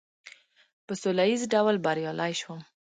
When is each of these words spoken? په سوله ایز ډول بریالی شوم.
په 0.85 0.93
سوله 1.01 1.23
ایز 1.29 1.41
ډول 1.53 1.75
بریالی 1.85 2.33
شوم. 2.39 2.59